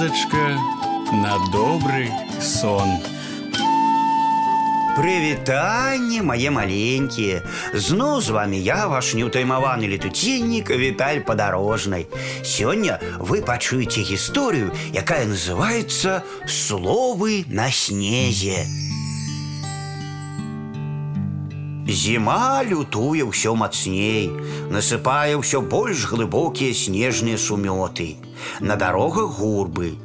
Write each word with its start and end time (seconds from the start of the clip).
казачка 0.00 0.56
на 1.12 1.36
добрый 1.52 2.08
сон. 2.40 2.88
Прывітанне 4.96 6.22
мае 6.24 6.48
маленькія 6.48 7.42
Зноў 7.76 8.22
з 8.24 8.32
вами 8.32 8.56
я 8.56 8.88
ваш 8.88 9.12
неўтаймаваны 9.12 9.84
летуценнік 9.92 10.72
Віталь 10.72 11.20
падарожнай 11.20 12.08
Сёння 12.40 12.96
вы 13.20 13.44
пачуеце 13.44 14.00
гісторыю, 14.00 14.72
якая 14.96 15.28
называецца 15.28 16.24
словы 16.48 17.44
на 17.52 17.68
снезе 17.68 18.64
Зіма 21.91 22.63
лютуе 22.63 23.27
ўсё 23.27 23.51
мацней 23.59 24.31
насыпае 24.71 25.35
ўсё 25.35 25.59
больш 25.59 26.07
глыбокія 26.07 26.71
снежныя 26.71 27.35
сумёты 27.35 28.15
На 28.63 28.79
дарогах 28.79 29.35
гурбы 29.39 29.99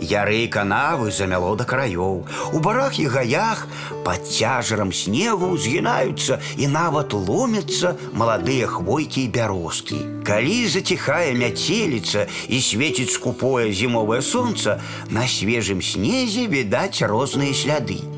Яры 0.00 0.48
канавы 0.48 1.10
замяло 1.10 1.52
да 1.58 1.64
краёў. 1.68 2.24
У 2.54 2.58
барах 2.64 2.98
і 3.02 3.06
гаях 3.12 3.66
пад 4.06 4.24
цяжарам 4.24 4.92
снегу 4.92 5.52
згінаюцца 5.58 6.38
і 6.56 6.68
нават 6.72 7.12
ломяцца 7.12 7.96
маладыя 8.14 8.70
хвойкі 8.70 9.24
і 9.26 9.32
бярозкі. 9.34 9.98
Калі 10.24 10.58
заціхае 10.70 11.34
мяцеліца 11.34 12.28
і 12.48 12.60
свеціць 12.62 13.10
скупое 13.10 13.72
зімовае 13.72 14.22
сонца, 14.22 14.78
на 15.10 15.26
свежым 15.26 15.82
снезе 15.82 16.46
відаць 16.46 17.02
розныя 17.02 17.52
сляды. 17.52 18.17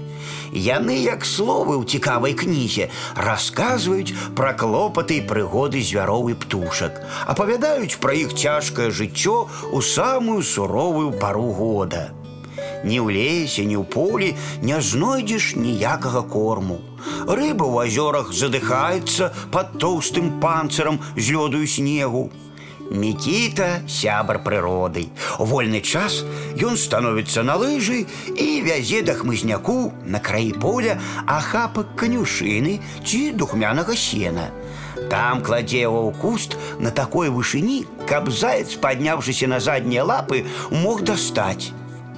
Яны, 0.52 0.98
як 0.98 1.24
словы 1.24 1.78
ў 1.78 1.86
цікавай 1.86 2.34
кнізе, 2.34 2.90
расказваюць 3.14 4.14
пра 4.34 4.50
клопаты 4.58 5.22
і 5.22 5.26
прыгоды 5.30 5.78
звяроў 5.78 6.34
і 6.34 6.38
птушак, 6.42 6.98
апавядаюць 7.30 8.02
пра 8.02 8.18
іх 8.18 8.34
цяжкае 8.34 8.90
жыццё 8.90 9.46
ў 9.70 9.78
самую 9.78 10.42
суровую 10.42 11.14
пару 11.14 11.54
года. 11.54 12.10
Ні 12.82 12.98
ў 12.98 13.14
лесе, 13.14 13.62
ні 13.62 13.78
ў 13.78 13.86
полі 13.86 14.34
не 14.62 14.80
знойдзеш 14.82 15.54
ніякага 15.54 16.26
корму. 16.26 16.80
Рыба 17.30 17.64
ў 17.70 17.86
азёрах 17.86 18.34
задыхаецца 18.34 19.30
пад 19.54 19.78
тоўстым 19.78 20.40
панцырам 20.42 20.98
з 21.14 21.30
лёду 21.30 21.62
і 21.62 21.68
снегу. 21.70 22.30
Мікіта 22.91 23.81
сябар 23.89 24.43
прыроды. 24.45 25.09
У 25.41 25.45
вольны 25.49 25.81
час 25.81 26.21
ён 26.61 26.77
становіцца 26.77 27.41
на 27.41 27.57
лыжы 27.57 28.05
і 28.29 28.47
вязе 28.61 29.01
да 29.01 29.17
хмызняку 29.17 29.89
на 30.05 30.21
краі 30.21 30.53
поля 30.61 30.99
ахапак 31.25 31.95
канюшыны 31.97 32.77
ці 33.01 33.31
духмянага 33.33 33.97
сена. 33.97 34.51
Там 35.09 35.41
кладзе 35.41 35.81
яго 35.81 36.05
ў 36.09 36.11
куст 36.21 36.57
на 36.79 36.93
такой 36.93 37.33
вышыні, 37.33 37.85
каб 38.05 38.29
заяц, 38.29 38.77
падняўшыся 38.77 39.49
на 39.49 39.59
заднія 39.59 40.05
лапы, 40.05 40.45
мог 40.69 41.01
дастаць. 41.01 41.73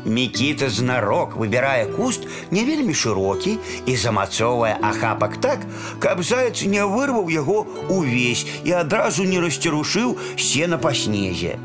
Мікіта 0.05 0.69
знарок 0.69 1.35
выбірае 1.35 1.87
куст 1.95 2.27
не 2.51 2.63
вельмі 2.63 2.93
шырокі 2.95 3.57
і 3.85 3.95
замацоўвае 3.95 4.77
ахапак 4.89 5.37
так, 5.43 5.65
каб 5.99 6.23
заяц 6.23 6.63
не 6.63 6.85
вырваў 6.85 7.27
яго 7.33 7.65
увесь 7.89 8.45
і 8.63 8.71
адразу 8.81 9.27
не 9.27 9.41
расцярушыў 9.43 10.15
сена 10.37 10.77
па 10.77 10.93
снезе. 10.93 11.57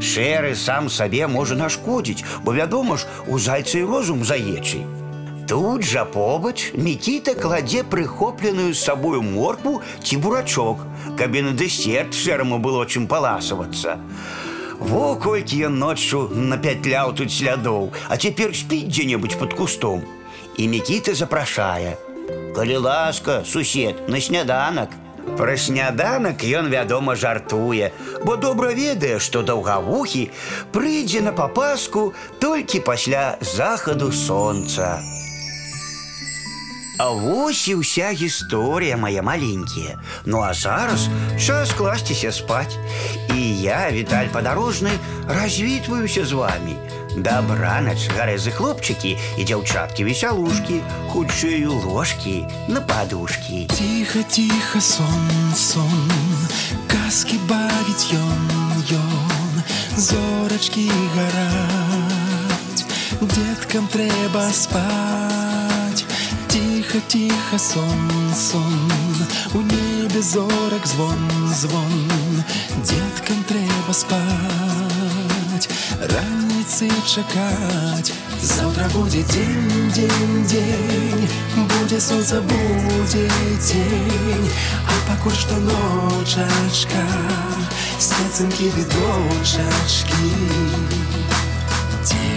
Шэры 0.00 0.54
сам 0.54 0.88
сабе 0.88 1.26
можа 1.26 1.58
нашкодзіць, 1.58 2.24
бо 2.44 2.54
вядома 2.54 2.96
ж, 2.96 3.06
у 3.26 3.38
зайца 3.38 3.78
і 3.78 3.84
розум 3.84 4.24
заечы. 4.24 4.86
Тут 5.48 5.82
жа 5.82 6.04
побач 6.04 6.72
Мікіта 6.76 7.32
кладзе 7.34 7.82
прыхопленую 7.82 8.74
з 8.74 8.84
сабою 8.84 9.22
моркву 9.22 9.80
ці 10.04 10.16
бурачок, 10.16 10.84
каб 11.16 11.34
і 11.34 11.42
на 11.42 11.52
дэсерт 11.56 12.12
шэраму 12.12 12.60
было 12.60 12.84
чым 12.84 13.08
паласавацца. 13.08 13.96
Во 14.79 15.15
колькі 15.15 15.69
ён 15.69 15.77
ноччу 15.79 16.27
напятляў 16.33 17.13
тут 17.13 17.31
слядоў, 17.31 17.91
а 18.09 18.17
цяпер 18.17 18.55
спіць 18.55 18.89
дзе-небудзь 18.89 19.39
пад 19.39 19.53
кустом. 19.53 20.03
І 20.57 20.67
Мікіта 20.67 21.13
запрашае: 21.13 21.97
«Калі 22.55 22.77
ласка, 22.77 23.43
сусед, 23.45 24.09
на 24.09 24.21
сняданак. 24.21 24.89
Пра 25.37 25.55
сняданак 25.57 26.43
ён, 26.43 26.67
вядома, 26.69 27.15
жартуе, 27.15 27.91
бо 28.25 28.35
добра 28.35 28.73
ведае, 28.75 29.19
што 29.23 29.41
даўгавухі 29.41 30.29
прыйдзе 30.75 31.21
на 31.23 31.31
папаску 31.31 32.13
толькі 32.39 32.83
пасля 32.83 33.37
захаду 33.39 34.11
сонца. 34.11 34.99
А 37.02 37.14
вось 37.14 37.68
і 37.70 37.78
ўся 37.78 38.10
гісторыя 38.10 38.98
моя 38.98 39.22
маленькія. 39.22 40.02
Ну 40.26 40.42
а 40.42 40.50
зараз 40.50 41.06
час 41.38 41.70
класціся 41.70 42.32
спаць. 42.32 42.74
І 43.30 43.38
я, 43.62 43.90
Віталь 43.94 44.34
падарожны, 44.34 44.90
развітваюся 45.30 46.26
з 46.26 46.32
вами. 46.32 46.74
Дабранач, 47.16 48.10
гарэзы 48.18 48.50
хлопчыкі 48.50 49.14
і 49.14 49.42
дзяўчаткі 49.46 50.04
весялушкі, 50.10 50.82
хутчэй 51.14 51.66
ложкі 51.66 52.46
на 52.68 52.82
падушкі. 52.82 53.66
Тихо, 53.70 54.22
тихо, 54.26 54.80
сон, 54.82 55.30
сон, 55.54 56.06
казкі 56.90 57.38
бавіць 57.46 58.10
ён, 58.14 58.42
ён, 58.98 59.54
зорачкі 59.96 60.90
гараць, 61.16 62.86
Деткам 63.18 63.86
трэба 63.90 64.50
спаць. 64.52 65.31
Тихо, 67.02 67.02
тихо, 67.08 67.58
сон, 67.58 68.08
сон, 68.32 68.88
у 69.52 69.58
небе 69.62 70.22
зорак 70.22 70.86
звон, 70.86 71.18
звон, 71.52 72.44
Деткам 72.86 73.42
трэба 73.48 73.92
спаць, 73.92 75.66
раніцы 75.98 76.88
чакаць. 77.02 78.12
Заўтра 78.40 78.86
будзе 78.94 79.24
дзень, 79.24 79.90
дзень, 79.90 80.46
дзень, 80.46 81.28
будзе 81.56 82.00
сонца, 82.00 82.40
будзе 82.42 83.26
дзень, 83.58 84.50
а 84.86 84.94
пакуль 85.10 85.34
што 85.34 85.58
ночачка, 85.58 87.02
спецынкі 87.98 88.70
відочачкі. 88.78 90.30
Тихо, 91.26 91.98
тихо, 92.06 92.14
сон. 92.14 92.31